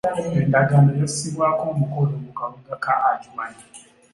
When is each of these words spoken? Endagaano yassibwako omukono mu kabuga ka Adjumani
Endagaano 0.43 0.91
yassibwako 1.01 1.63
omukono 1.73 2.13
mu 2.23 2.31
kabuga 2.39 2.73
ka 2.83 2.93
Adjumani 3.09 3.63